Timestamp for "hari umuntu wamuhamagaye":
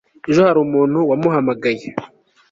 0.47-1.87